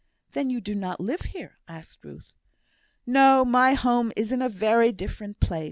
[0.31, 2.33] "Then, you do not live here?" asked Ruth.
[3.05, 3.45] "No!
[3.45, 5.59] my home is in a very different place.